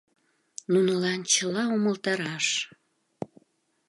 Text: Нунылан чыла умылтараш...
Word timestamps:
Нунылан 0.71 1.19
чыла 1.33 1.63
умылтараш... 1.75 2.47